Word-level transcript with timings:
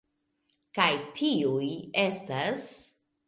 Kaj 0.77 0.87
tiuj 1.19 1.67
estas... 2.07 2.67